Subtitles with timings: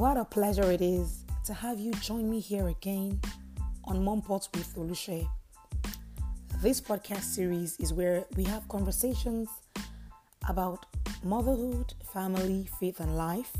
[0.00, 3.20] What a pleasure it is to have you join me here again
[3.84, 5.28] on Mom Pots with Olushe.
[6.62, 9.50] This podcast series is where we have conversations
[10.48, 10.86] about
[11.22, 13.52] motherhood, family, faith, and life.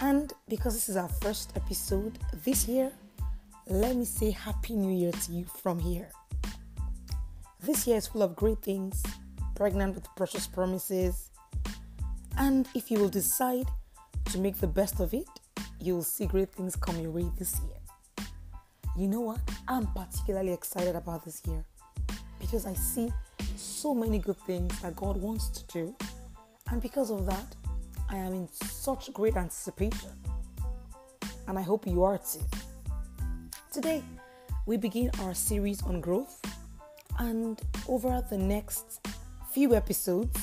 [0.00, 2.92] And because this is our first episode this year,
[3.66, 6.08] let me say Happy New Year to you from here.
[7.64, 9.02] This year is full of great things,
[9.56, 11.30] pregnant with precious promises.
[12.38, 13.66] And if you will decide
[14.26, 15.28] to make the best of it,
[15.80, 18.26] you will see great things come your way this year.
[18.96, 19.40] You know what?
[19.68, 21.64] I'm particularly excited about this year
[22.38, 23.12] because I see
[23.56, 25.94] so many good things that God wants to do.
[26.70, 27.54] And because of that,
[28.08, 30.10] I am in such great anticipation.
[31.48, 32.44] And I hope you are too.
[33.72, 34.02] Today,
[34.66, 36.40] we begin our series on growth.
[37.18, 39.06] And over the next
[39.52, 40.38] few episodes,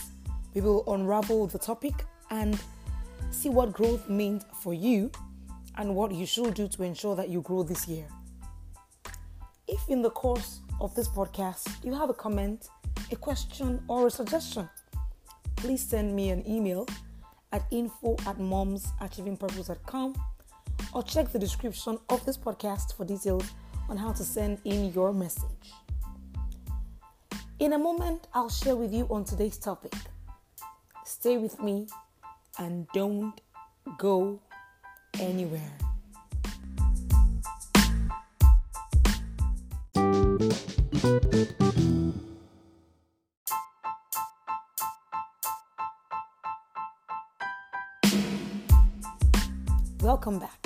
[0.53, 1.93] we will unravel the topic
[2.29, 2.59] and
[3.41, 5.09] see what growth means for you
[5.77, 8.05] and what you should do to ensure that you grow this year.
[9.67, 12.69] If in the course of this podcast you have a comment,
[13.11, 14.69] a question, or a suggestion,
[15.55, 16.85] please send me an email
[17.51, 20.13] at info at momsachievingpurpose.com
[20.93, 23.49] or check the description of this podcast for details
[23.89, 25.73] on how to send in your message.
[27.57, 29.93] In a moment, I'll share with you on today's topic.
[31.05, 31.87] Stay with me
[32.57, 33.39] and don't
[33.97, 34.39] go
[35.19, 35.77] anywhere.
[50.01, 50.65] Welcome back.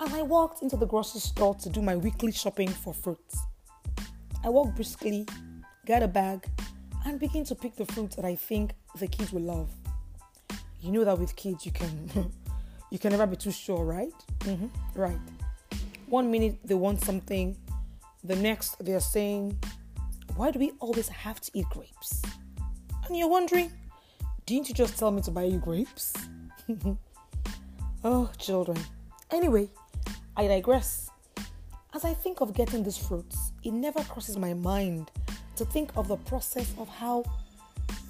[0.00, 3.38] As I walked into the grocery store to do my weekly shopping for fruits,
[4.44, 5.26] I walked briskly,
[5.86, 6.44] got a bag,
[7.04, 9.70] and begin to pick the fruits that I think the kids will love.
[10.80, 12.10] You know that with kids you can
[12.90, 14.12] you can never be too sure, right?
[14.40, 14.68] Mm-hmm.
[15.00, 15.18] Right.
[16.06, 17.56] One minute they want something,
[18.24, 19.58] the next they're saying,
[20.36, 22.22] "Why do we always have to eat grapes?"
[23.06, 23.70] And you're wondering,
[24.46, 26.12] didn't you just tell me to buy you grapes?
[28.04, 28.78] oh, children.
[29.30, 29.68] Anyway,
[30.36, 31.10] I digress.
[31.94, 35.10] As I think of getting these fruits, it never crosses my mind
[35.64, 37.22] to think of the process of how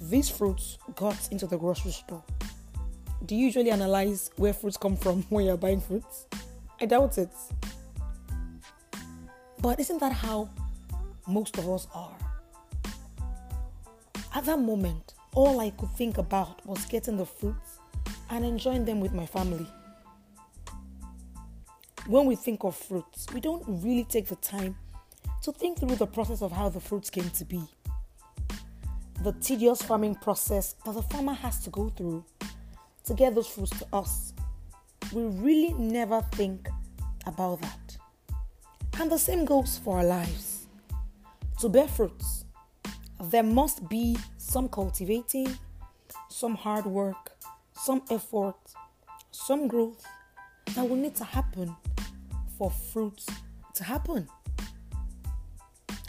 [0.01, 2.23] these fruits got into the grocery store.
[3.27, 6.25] Do you usually analyze where fruits come from when you're buying fruits?
[6.81, 7.29] I doubt it.
[9.61, 10.49] But isn't that how
[11.27, 12.17] most of us are?
[14.33, 17.77] At that moment, all I could think about was getting the fruits
[18.31, 19.67] and enjoying them with my family.
[22.07, 24.75] When we think of fruits, we don't really take the time
[25.43, 27.61] to think through the process of how the fruits came to be.
[29.21, 32.23] The tedious farming process that the farmer has to go through
[33.03, 34.33] to get those fruits to us.
[35.11, 36.69] We really never think
[37.25, 37.97] about that.
[38.99, 40.67] And the same goes for our lives.
[41.59, 42.45] To bear fruits,
[43.21, 45.57] there must be some cultivating,
[46.29, 47.31] some hard work,
[47.73, 48.55] some effort,
[49.31, 50.05] some growth
[50.75, 51.75] that will need to happen
[52.57, 53.25] for fruits
[53.73, 54.29] to happen.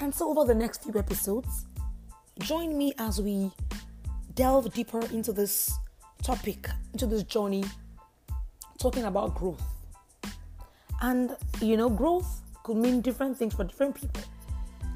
[0.05, 1.65] And so, over the next few episodes,
[2.39, 3.51] join me as we
[4.35, 5.73] delve deeper into this
[6.23, 7.65] topic, into this journey,
[8.79, 9.63] talking about growth.
[11.01, 14.21] And you know, growth could mean different things for different people.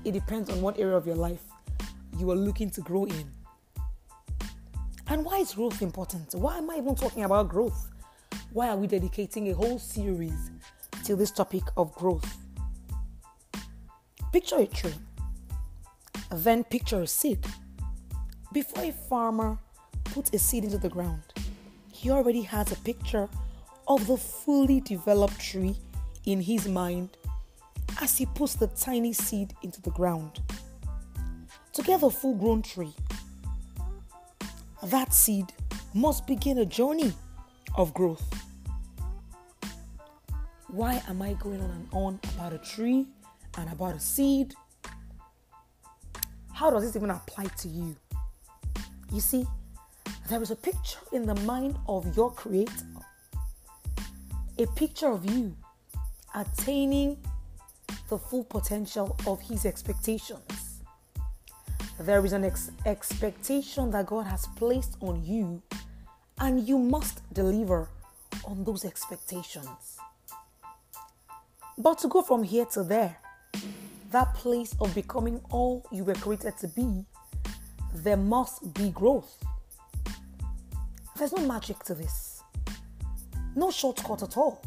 [0.04, 1.44] It depends on what area of your life
[2.18, 3.32] you are looking to grow in.
[5.06, 6.34] And why is growth important?
[6.34, 7.88] Why am I even talking about growth?
[8.52, 10.50] Why are we dedicating a whole series
[11.04, 12.47] to this topic of growth?
[14.30, 14.94] Picture a tree,
[16.30, 17.38] then picture a seed.
[18.52, 19.58] Before a farmer
[20.04, 21.22] puts a seed into the ground,
[21.90, 23.28] he already has a picture
[23.86, 25.76] of the fully developed tree
[26.26, 27.16] in his mind
[28.02, 30.40] as he puts the tiny seed into the ground.
[31.72, 32.94] To get the full grown tree,
[34.84, 35.46] that seed
[35.94, 37.14] must begin a journey
[37.76, 38.22] of growth.
[40.68, 43.06] Why am I going on and on about a tree
[43.56, 44.54] and about a seed?
[46.52, 47.96] How does this even apply to you?
[49.12, 49.46] You see,
[50.28, 52.86] there is a picture in the mind of your Creator,
[54.58, 55.56] a picture of you
[56.34, 57.16] attaining
[58.08, 60.80] the full potential of His expectations.
[61.98, 65.62] There is an ex- expectation that God has placed on you,
[66.40, 67.88] and you must deliver
[68.44, 69.98] on those expectations.
[71.76, 73.16] But to go from here to there,
[74.10, 77.04] that place of becoming all you were created to be,
[77.94, 79.44] there must be growth.
[81.18, 82.42] There's no magic to this.
[83.54, 84.62] No shortcut at all.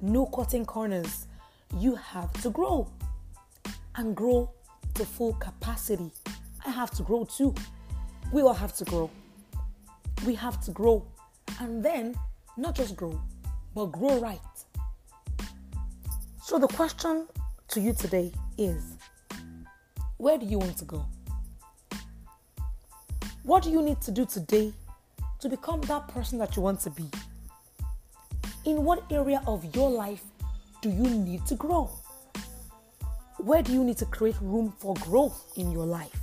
[0.00, 1.26] No cutting corners.
[1.78, 2.88] You have to grow
[3.96, 4.50] and grow
[4.94, 6.10] to full capacity.
[6.64, 7.54] I have to grow too.
[8.32, 9.10] We all have to grow.
[10.26, 11.04] We have to grow
[11.60, 12.14] and then
[12.56, 13.20] not just grow,
[13.74, 14.40] but grow right.
[16.42, 17.26] So, the question
[17.68, 18.96] to you today is
[20.16, 21.04] where do you want to go?
[23.42, 24.72] What do you need to do today
[25.40, 27.04] to become that person that you want to be?
[28.64, 30.22] In what area of your life
[30.80, 31.90] do you need to grow?
[33.38, 36.18] Where do you need to create room for growth in your life?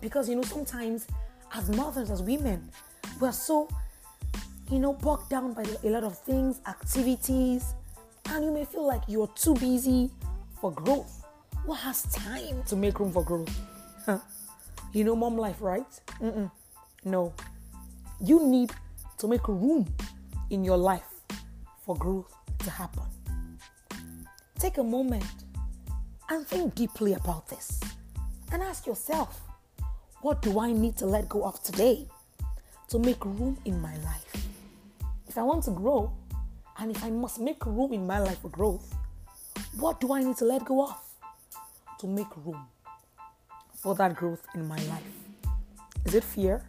[0.00, 1.06] Because you know, sometimes
[1.54, 2.70] as mothers, as women,
[3.20, 3.68] we're so,
[4.70, 7.74] you know, bogged down by a lot of things, activities,
[8.28, 10.10] and you may feel like you're too busy
[10.60, 11.19] for growth.
[11.64, 13.54] What has time to make room for growth?
[14.92, 15.86] you know, mom life, right?
[16.20, 16.50] Mm-mm.
[17.04, 17.32] No.
[18.20, 18.72] You need
[19.18, 19.86] to make room
[20.50, 21.04] in your life
[21.84, 23.04] for growth to happen.
[24.58, 25.24] Take a moment
[26.28, 27.80] and think deeply about this
[28.52, 29.40] and ask yourself
[30.22, 32.06] what do I need to let go of today
[32.88, 34.46] to make room in my life?
[35.26, 36.12] If I want to grow
[36.78, 38.94] and if I must make room in my life for growth,
[39.78, 41.09] what do I need to let go of
[42.00, 42.66] to make room
[43.74, 45.20] for that growth in my life?
[46.06, 46.64] Is it fear?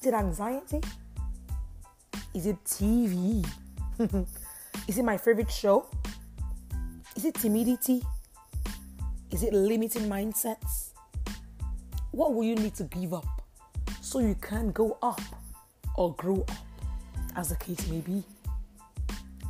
[0.00, 0.80] Is it anxiety?
[2.32, 3.44] Is it TV?
[4.88, 5.86] Is it my favorite show?
[7.16, 8.02] Is it timidity?
[9.32, 10.90] Is it limiting mindsets?
[12.12, 13.42] What will you need to give up
[14.00, 15.20] so you can go up
[15.96, 16.50] or grow up,
[17.34, 18.22] as the case may be?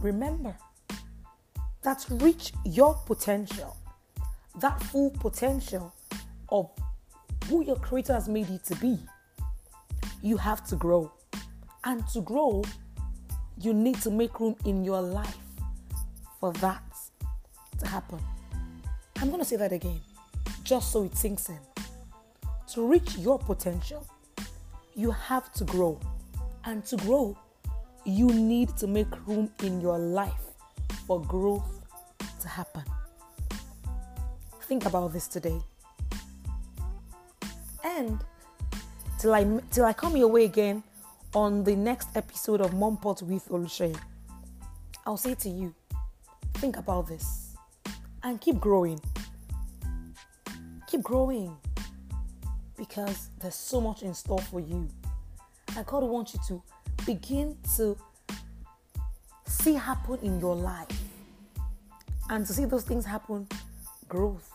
[0.01, 0.57] Remember
[1.83, 3.77] that reach your potential,
[4.61, 5.95] that full potential
[6.49, 6.71] of
[7.49, 8.99] who your creator has made you to be,
[10.23, 11.13] you have to grow.
[11.85, 12.63] And to grow,
[13.61, 15.37] you need to make room in your life
[16.41, 16.83] for that
[17.79, 18.21] to happen.
[19.17, 20.01] I'm going to say that again,
[20.63, 21.59] just so it sinks in.
[22.69, 24.07] To reach your potential,
[24.95, 26.01] you have to grow.
[26.65, 27.37] And to grow,
[28.05, 30.33] you need to make room in your life
[31.07, 31.83] for growth
[32.41, 32.85] to happen.
[34.67, 35.61] Think about this today.
[37.85, 38.19] And
[39.19, 40.83] till I till I come your way again
[41.35, 43.95] on the next episode of Mom Pot with Olushe,
[45.05, 45.75] I'll say to you,
[46.55, 47.57] think about this
[48.23, 48.99] and keep growing.
[50.87, 51.55] Keep growing
[52.79, 54.89] because there's so much in store for you.
[55.77, 56.63] And God wants you to
[57.05, 57.99] begin to
[59.45, 61.03] see happen in your life.
[62.31, 63.47] And to see those things happen,
[64.09, 64.54] growth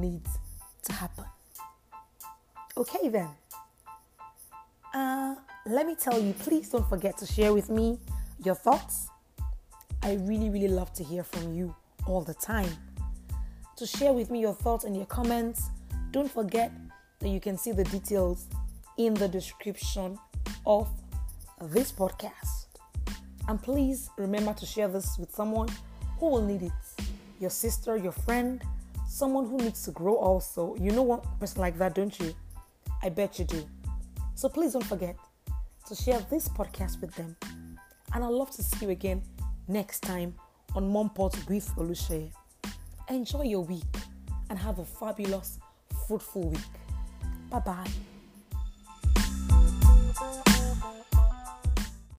[0.00, 0.38] needs
[0.84, 1.24] to happen.
[2.76, 3.28] Okay, then.
[4.94, 5.34] Uh,
[5.66, 7.98] let me tell you, please don't forget to share with me
[8.44, 9.08] your thoughts.
[10.02, 11.74] I really, really love to hear from you
[12.06, 12.70] all the time.
[13.76, 15.70] To share with me your thoughts and your comments,
[16.10, 16.72] don't forget
[17.20, 18.46] that you can see the details
[18.98, 20.18] in the description
[20.66, 20.88] of
[21.60, 22.66] this podcast.
[23.48, 25.68] And please remember to share this with someone
[26.18, 26.72] who will need it
[27.38, 28.62] your sister, your friend,
[29.12, 30.74] someone who needs to grow also.
[30.76, 32.34] You know one person like that, don't you?
[33.02, 33.68] I bet you do.
[34.34, 35.16] So please don't forget
[35.88, 37.36] to share this podcast with them.
[38.14, 39.22] And I'd love to see you again
[39.68, 40.34] next time
[40.74, 42.30] on Mom Pot with Olushe.
[43.10, 43.94] Enjoy your week
[44.48, 45.58] and have a fabulous,
[46.06, 46.60] fruitful week.
[47.50, 48.11] Bye bye.